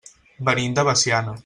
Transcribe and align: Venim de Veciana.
Venim 0.47 0.73
de 0.81 0.87
Veciana. 0.89 1.39